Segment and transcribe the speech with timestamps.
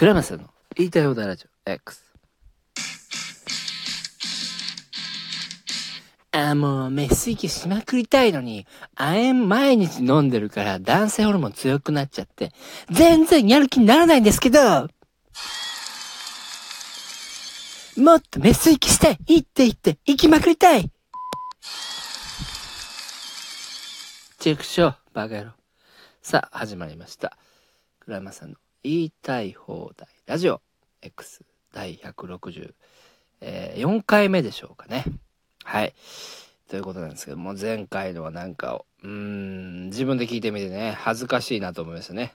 [0.00, 0.44] クラマスの
[0.76, 2.02] 言いたい放題ラジオ X。
[6.32, 12.50] あ、もう、メス息しまくりたいのに、亜鉛毎日飲んでるから男性ホルモン強くなっちゃって、
[12.90, 14.88] 全然やる気にならないんですけど、
[17.98, 20.90] もっとメス息したい行って行って行きまくりたい
[24.38, 25.50] チェックしよう、バカ野郎。
[26.22, 27.36] さあ、始まりました。
[27.98, 30.62] 倉山さんの言いたい放題ラジオ
[31.02, 32.72] X 第160
[33.40, 35.04] え4回目でしょうかね。
[35.64, 35.94] はい。
[36.68, 42.34] ということなんですけども、前回のはなんか、うーん、自分で聞いてみてね、恥ずかしいなと思いましたね。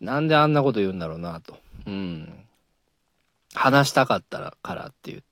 [0.00, 1.58] なんであんなこと言うんだろうなと。
[1.86, 2.46] うん。
[3.54, 5.24] 話したかったからっていう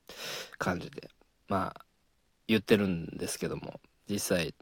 [0.57, 1.09] 感じで、
[1.47, 1.85] まあ、
[2.47, 3.79] 言ってるんですけども、
[4.09, 4.53] 実際、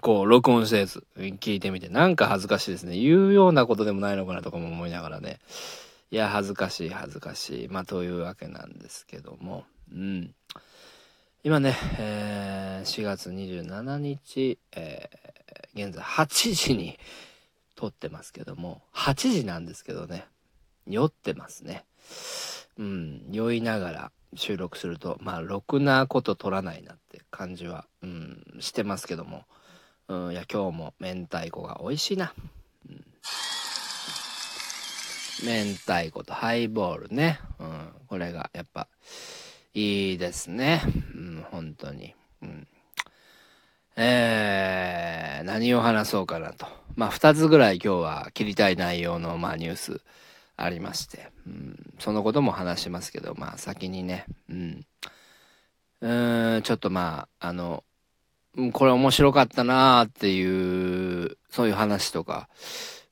[0.00, 2.98] こう、録音したやつ、聞いてみて、なんか恥ずかしいですね。
[2.98, 5.38] 言うようなことでもないのかなとかも思いながらね。
[6.10, 7.68] いや、恥ずかしい、恥ずかしい。
[7.68, 9.64] まあ、というわけなんですけども。
[9.92, 10.34] うん。
[11.44, 16.98] 今ね、えー、4月27日、えー、現在8時に
[17.74, 20.26] 撮ってますけども、8時なんですけどね、
[20.86, 21.84] 酔ってますね。
[22.76, 29.44] うん、酔いながら収録すると、まあ、ろくなこと撮らないなって感じは、うん、してますけども、
[30.08, 32.32] うん、いや、今日も明太子が美味しいな。
[32.88, 33.04] うん、
[35.46, 37.38] 明太子とハイボールね。
[37.58, 38.88] うん、これがやっぱ
[39.74, 40.80] いいですね。
[41.14, 42.14] うん、本当に。
[42.40, 42.66] うん、
[43.96, 46.66] えー、何を話そうかなと。
[46.96, 50.00] まあ、2つぐらい今日は切りたい内容の、まあ、ニュース
[50.56, 54.86] ありまして、うん、そのことも話しますけど、まあ、先にね、うん、
[56.00, 57.84] うん、ちょっとまあ、あの、
[58.72, 62.48] これ面白かったなーっていう、そういう話とか、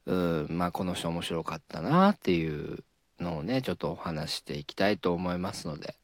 [0.07, 2.83] うん、まあこの人面白かったなーっていう
[3.21, 5.95] のをね、ちょっとお話していきたいと思いますので、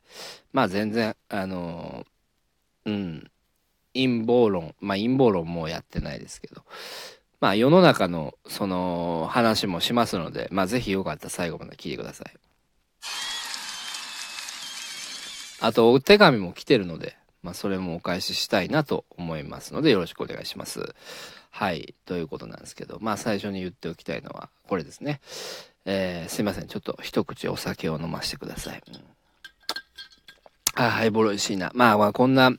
[0.53, 3.31] まあ全然、あのー、うん、
[3.95, 6.62] 陰謀論、まあ陰謀論もやってないですけど、
[7.41, 12.33] まあ世の中のその話もしますので、まあぜひよかったら最後まで聞いてください。
[15.61, 20.94] あとお手紙も来てるので、まあ、それもお返ししたいなと思いますので、よろしくお願いします。
[21.50, 21.94] はい。
[22.06, 25.20] ということなんですけど、まあ、最初に言っておきたいのは、これですね。
[25.84, 26.69] えー、すいません。
[26.69, 28.82] ちょっと一口お酒を飲ませてください。
[28.88, 29.00] うん、
[30.75, 31.72] あ、ハイボール美味しいな。
[31.75, 32.53] まあまあ、こんな、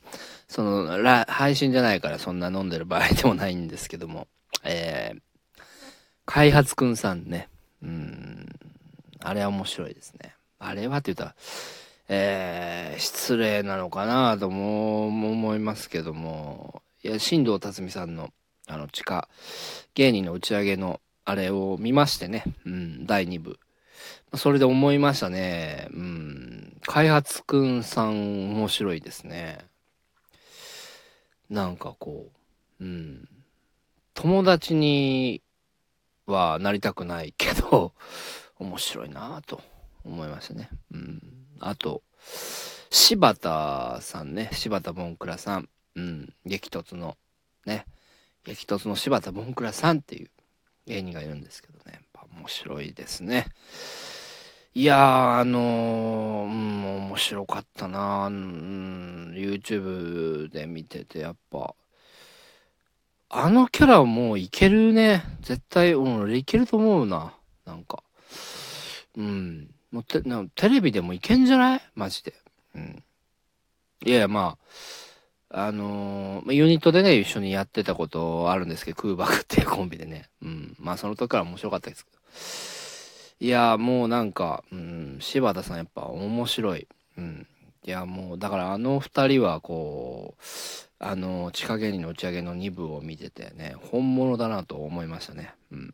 [0.48, 4.28] その、配信じゃないからそんな飲んでる場合でもないんですけども、
[4.62, 5.20] えー、
[6.26, 7.48] 開発くんさんね。
[7.82, 8.48] うん、
[9.20, 10.34] あれは面白いですね。
[10.58, 11.34] あれはって言ったら、
[12.08, 18.30] えー、失礼なのかなとも思いますけども、いや、新藤辰巳さんの、
[18.66, 19.28] あの、地下
[19.94, 23.58] 芸人の打ち上げのあれを見ましてね、うん、第2部。
[24.34, 25.88] それで思いましたね。
[25.92, 29.58] うん、開発くんさん面白いですね。
[31.48, 32.30] なんかこ
[32.80, 33.28] う、うん、
[34.12, 35.42] 友達に
[36.26, 37.92] はなりたくないけど、
[38.58, 39.62] 面白いなぁと
[40.04, 40.68] 思いましたね。
[40.92, 42.02] うんあと、
[42.90, 45.68] 柴田さんね、柴田ボンクラさん。
[45.96, 47.16] うん、激突の、
[47.66, 47.86] ね、
[48.44, 50.30] 激突の柴田ボンクラさんっていう
[50.86, 52.00] 芸人がいるんですけどね、
[52.36, 53.46] 面白いですね。
[54.74, 61.74] いやー、あのー、うん、面白かったなうん、YouTube で見てて、やっぱ、
[63.28, 65.22] あのキャラはもういけるね。
[65.40, 67.34] 絶対、うん、いけると思うな。
[67.64, 68.02] なんか。
[69.16, 69.70] うん。
[69.94, 70.22] もうテ
[70.56, 71.80] テレビでもいけんじゃない？
[71.94, 72.34] マジで。
[72.74, 73.04] うん。
[74.04, 74.58] いやいや、ま
[75.50, 80.28] あ、あのー、ユニットでね、一緒にやってたことあるんですけど、空爆っていうコンビでね。
[80.42, 80.76] うん。
[80.80, 83.46] まあ、その時から面白かったですけど。
[83.46, 86.88] いや、もうなんか、うん、柴田さんやっぱ面白い。
[87.16, 87.46] うん。
[87.84, 90.42] いや、もう、だからあの二人はこう、
[90.98, 95.54] あの、地下芸人の打ち上げの2部を見ててね、本物だなと思いましたね。
[95.70, 95.92] うん。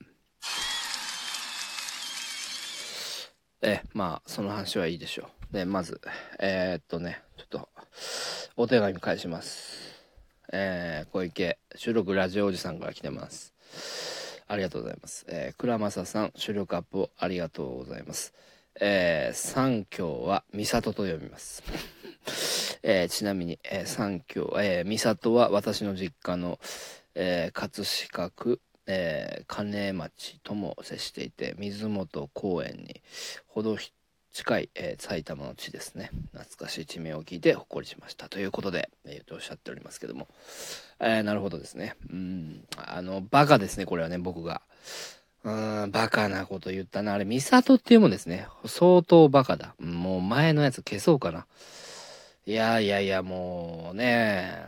[3.62, 5.54] え、まあ、その話はいいでしょう。
[5.54, 6.00] で、まず、
[6.38, 7.68] えー、っとね、ちょっと、
[8.56, 10.00] お手紙返します。
[10.50, 13.54] えー、小池、収録ラジオおじさんから来てます。
[14.48, 15.26] ありがとうございます。
[15.28, 18.32] えー、倉正さん、収録アップをありがとうございます。
[18.80, 21.62] えー、三教は、美里と読みます。
[22.82, 26.58] えー、ちなみに、えー、三教、えー、美里は私の実家の、
[27.14, 28.60] えー、葛飾区、
[28.92, 33.00] えー、金町とも接していて水元公園に
[33.46, 33.76] ほど
[34.32, 40.26] 近い、えー、埼玉の地ですね懐かしい地名を聞いてほっこりしましたということで、えー、とおっしゃっておりますけども、
[40.98, 44.62] えー、なるほどですねうんあのバカですねこれはね僕が
[45.42, 45.50] う
[45.86, 47.14] ん、バカなこと言ったな。
[47.14, 48.46] あれ、ミサトっていうもんですね。
[48.66, 49.74] 相当バカだ。
[49.78, 51.46] もう前のやつ消そうかな。
[52.46, 54.64] いやいやいや、もうね、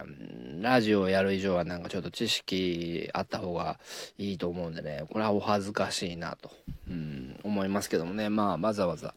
[0.60, 3.80] ラジオやる以上はなんかちょっと知識あった方が
[4.18, 6.50] いいと思うんでね、これはお恥ずかしいなと、
[6.88, 9.14] うん、思いますけどもね、まあ、わざわざ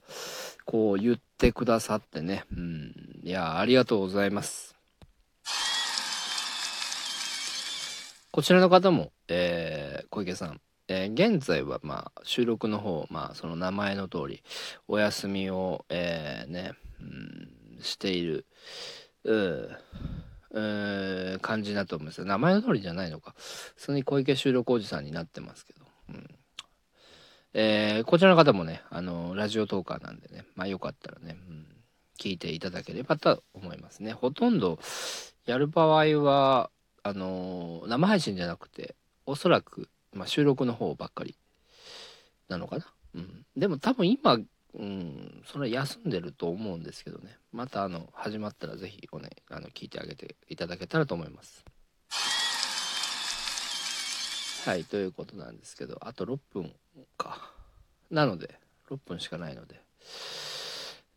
[0.66, 2.94] こう言ってくださってね、うん、
[3.24, 4.75] いや、ありがとうございます。
[8.31, 14.44] こちらの方も、えー、小池さん、えー、現在はまあ収録の方、まあその名前の通り
[14.88, 17.55] お休みを、えー、ね、うん、
[17.86, 18.46] している、
[19.24, 19.36] う
[21.36, 23.36] ん、感じだと思います名前の通りじゃないのか。
[23.38, 25.86] 普通に小池収録おじさんになってますけど。
[26.10, 26.28] うん
[27.58, 31.66] えー、こちらの方もね、あのラジオトーカーなんでね、まあよかったらね、うん、
[32.20, 34.12] 聞いていただければと思いますね。
[34.12, 34.78] ほとんど
[35.46, 36.70] やる場合は、
[37.02, 38.96] あの生配信じゃなくて、
[39.26, 41.36] おそらくまあ、収録の方ばっかり
[42.48, 42.86] なのかな。
[43.16, 43.46] うん。
[43.56, 44.40] でも多分今、
[44.74, 47.38] うん、それ休んでると思うんですけどね。
[47.52, 51.64] またあの、始まったらぜひおね、あの、聞いてあげていただけたらと思います。
[54.66, 56.74] はい、ということなんですけど、あと6分
[57.18, 57.52] か。
[58.10, 58.60] なので、
[58.90, 59.80] 6分しかないので。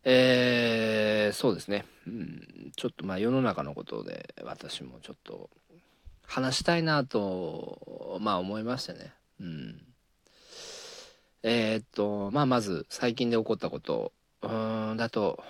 [0.03, 1.85] えー、そうですね。
[2.07, 5.49] うん、ちょっとまあ世の中のことで私もちょっと
[6.25, 9.13] 話したいなと、まあ思いましてね。
[9.41, 9.81] うん。
[11.41, 15.43] えー、っと、まあまず最近で起こったこと、うん、だと、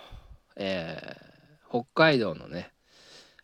[0.55, 2.71] えー、北海道のね、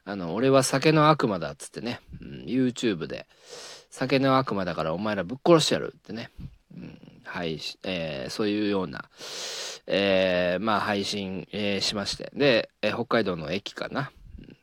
[0.04, 3.28] あの、俺は酒の悪魔だっつってね、うん、YouTube で、
[3.90, 6.30] 酒の悪魔だからお前らぶっ殺してやるってね、
[6.76, 9.06] うん、はい、えー、そういうような、
[9.88, 14.12] えー、まあ配信、えー、しまして、で、えー、北海道の駅かな、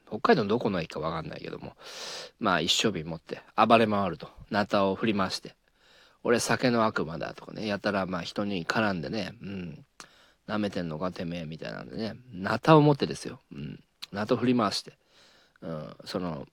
[0.09, 1.75] 北海道のどこの駅かわかんないけども、
[2.39, 5.55] まあ一生瓶持って暴れ回ると、ナタを振り回して、
[6.23, 9.85] 俺酒の悪魔だとかね、やたらまあ人に絡んでね、うん、
[10.49, 13.79] 舐めてんのかてめえみたいなんでね、ナタを持ってですよ、うん、
[14.37, 14.93] 振り回して、
[15.63, 16.47] うん、その、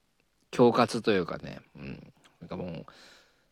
[0.52, 2.86] 恐喝というかね、うん、なんかもう、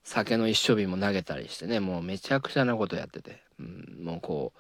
[0.04, 4.60] 酒の一生瓶も投げたりしてね、もうめちゃくちゃなことやってて、うん、もうこう、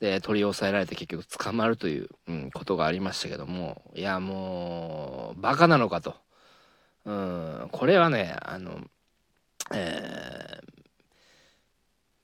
[0.00, 6.14] で、取り押さえられて結局捕まるという、うん、ことがありましたけども、いや、もう、バカなのかと。
[7.04, 8.80] うん、これはね、あの、
[9.72, 10.82] えー、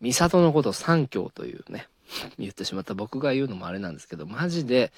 [0.01, 1.89] 美里のこと三教というね、
[2.39, 4.93] 言ってしまった僕が言うのもあれなんですけど、マジで、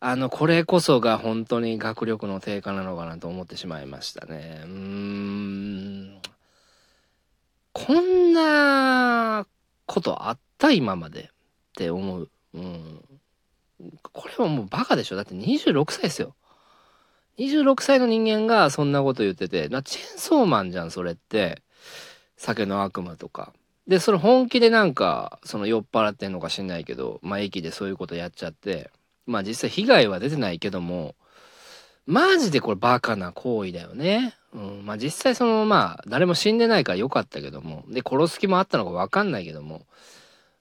[0.00, 4.62] あの、これこそが本当に学力の低下なのかなと思ってしまいましたね。
[4.64, 6.18] うーん。
[7.72, 9.46] こんな
[9.86, 11.22] ことあった今まで。
[11.22, 11.26] っ
[11.76, 12.30] て思う。
[12.54, 13.04] うん。
[14.02, 16.34] これはもうバカでしょだって26歳ですよ。
[17.38, 21.62] 26歳の人間がそんなこと言ってて、な、チェーンソーマンじゃん、それって。
[22.36, 23.52] 酒の悪魔とか。
[23.88, 28.90] で、それ本気でなんか、その酔っ払ってんのか知んないけど、まあ駅でそういうことやっちゃって、
[29.26, 31.14] まあ実際被害は出てないけども、
[32.06, 34.34] マジでこれバカな行為だよね。
[34.54, 34.82] うん。
[34.84, 39.86] まあ実際そのまあ誰も死んでないからよかったけども、で殺す気もあったのかわかんないけども、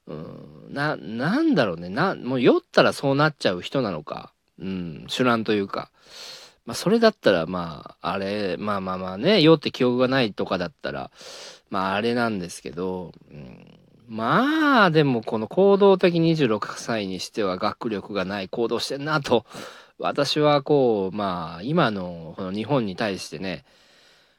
[0.08, 1.90] うん、な、なんだろうね。
[1.90, 4.32] な、もう酔ったらそうなっちゃう人なのか。
[4.60, 5.92] うん、手段というか。
[6.68, 11.12] まあ、それだったら、まあ、あれ、まあまあまあね、酔って記憶がないとかだったら、
[11.70, 13.80] まあ、あれなんですけど、うん、
[14.10, 19.46] まあ、でも、この行動的26歳にしては学力がない行動してんなと、
[19.98, 23.64] 私はこう、まあ、今のこの日本に対してね、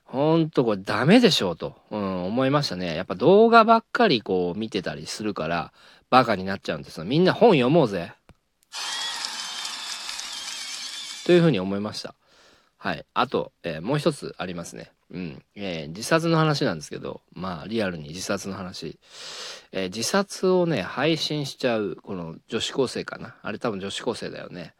[0.04, 2.94] ほんとこれダメでしょうと、うん、思いましたね。
[2.94, 5.72] やっぱ動画ばっかりこう見てたりするから、
[6.10, 7.04] バカになっちゃうんですよ。
[7.06, 8.12] みんな本読もうぜ。
[11.28, 12.14] というふうに思いました。
[12.78, 13.04] はい。
[13.12, 14.92] あと、えー、もう一つありますね。
[15.10, 15.42] うん。
[15.54, 18.98] えー、自殺の話なんですけど、まあ、リアルに自殺の話。
[19.72, 23.36] えー、自殺をね、配信しちゃう、この女子高生かな。
[23.42, 24.72] あれ多分女子高生だよね。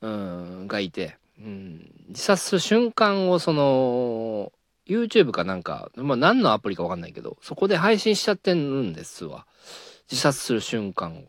[0.00, 4.50] うん、がいて、うん、自殺する瞬間をその、
[4.88, 9.44] YouTube かなんか、まあ何のアプリかわかんないけど、そこで配信しちゃってるんですわ。
[10.10, 11.24] 自殺する瞬間を。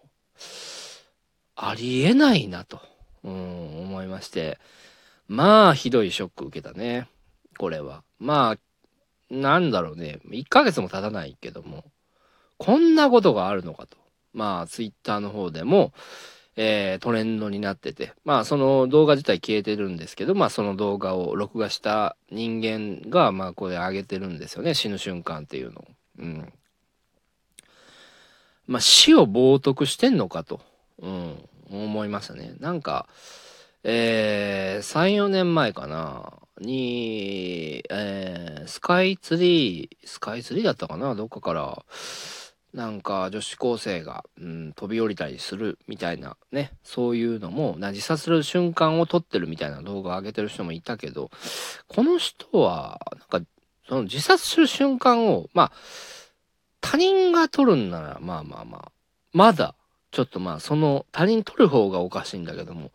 [1.58, 2.80] ありえないなと、
[3.26, 4.60] うん、思いまして。
[5.28, 7.10] まあ、ひどいショック受けたね。
[7.58, 8.04] これは。
[8.20, 10.20] まあ、なんだろうね。
[10.30, 11.84] 1ヶ月も経たないけども、
[12.58, 13.98] こんなことがあるのかと。
[14.34, 15.92] まあ、Twitter の方でも、
[16.58, 25.86] えー、トレンドになってて、まあその動画自体消えてるんですけど、まあその動画を録画した人間が、まあこれ上げてるんですよね、死ぬ瞬間っていうのを。
[26.20, 26.54] うん。
[28.68, 30.62] まあ死を冒涜してんのかと、
[31.02, 31.50] うん、
[31.84, 32.54] 思いましたね。
[32.60, 33.08] なんか、
[33.84, 41.16] えー、3、4年前かな、に、えー、スカイツリー、スカイツリーだったかな。
[41.16, 41.84] どっかから、
[42.74, 51.30] なんか女子高生が、うん、飛び降りたりするみたいなね、そういうのも、な自殺する瞬間を撮ってるみたいな動画を上げてる人もいたけど、
[51.88, 53.48] この人は、なんか、
[53.88, 55.72] その自殺する瞬間を、まあ、
[56.82, 58.92] 他人が撮るんなら、まあまあまあ、
[59.32, 59.76] まだ、
[60.16, 62.92] ちょっとまあ、その他人撮る方がおかしいんだけども、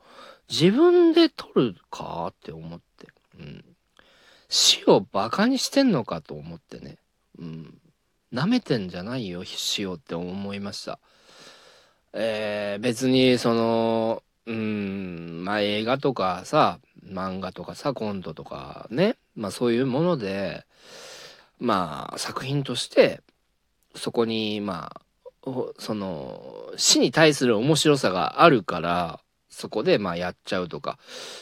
[0.48, 3.08] 自分で撮るかって思って。
[3.38, 3.64] うん。
[4.48, 6.96] 死をバカにしてんのかと思ってね。
[7.38, 7.78] うん。
[8.32, 10.98] 舐めてんじゃないよ、死をって思いました。
[12.14, 20.64] えー、別に、その、うん、まあ映画とかさ、漫画とかさ、コントとかね、まあそういうもので、
[21.58, 23.20] まあ作品として、
[23.94, 25.00] そこに、まあ、
[25.42, 30.98] その、死に対する面白さがあるから、そこでまあやっちゃうとか、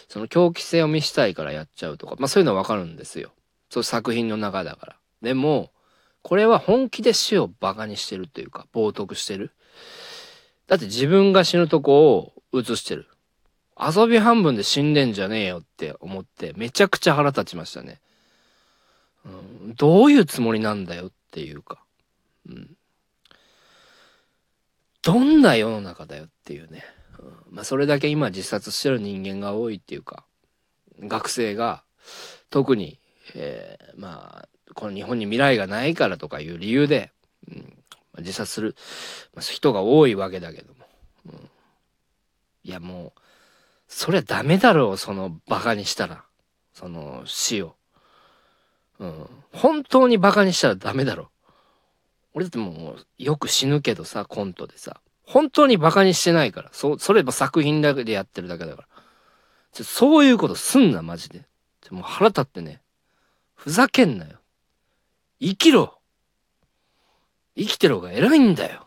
[0.09, 3.33] その狂気性を見したいからやっちゃうとか、まあそういうのはわかるんですよ。
[3.71, 4.97] そう作品の中だから。
[5.23, 5.71] でも、
[6.23, 9.53] これは本気で死をバカにしてるというか、冒涜してる。
[10.67, 13.07] だって自分が死ぬとこを映してる。
[13.81, 18.01] 遊び半分で死んでんじゃねえよって思って、めちゃくちゃ腹立ちましたね。
[19.25, 21.85] うん、どういうつもりなんだよっていうか。
[22.49, 22.78] うん。
[25.09, 26.85] どんな世の中だよっていうね。
[27.19, 30.27] うんまあ、それだけ今自殺してる人間が多いっていうか、
[31.01, 31.83] 学生が
[32.51, 33.01] 特に、
[33.35, 37.11] えー、まあ、この日本に未来がないからとかいう理由で、
[37.51, 37.75] うん、
[38.19, 38.77] 自殺する、
[39.41, 40.81] 人が多いわけだけども。
[41.25, 41.51] うん、
[42.65, 43.21] いやもう、
[43.89, 46.25] そりゃダメだろう、そのバカにしたら。
[46.75, 47.77] その死を。
[48.99, 49.27] うん。
[49.55, 51.29] 本当にバカにしたらダメだろう。
[52.39, 55.01] 俺だってもう、よく死ぬけどさ、コントでさ。
[55.25, 56.69] 本当に馬鹿にしてないから。
[56.73, 58.83] そう、それば作品だけでやってるだけだか
[59.73, 59.85] ら。
[59.85, 61.47] そういうことすんな、マジで。
[61.91, 62.81] もう腹立ってね。
[63.57, 64.39] ふざけんなよ。
[65.41, 65.99] 生きろ
[67.57, 68.87] 生きてる方が偉いんだよ。